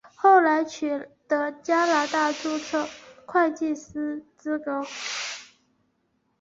[0.15, 2.87] 后来取得加拿大注册
[3.27, 4.83] 会计师资格。